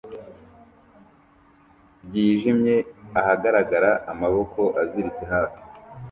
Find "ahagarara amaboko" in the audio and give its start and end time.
3.19-4.61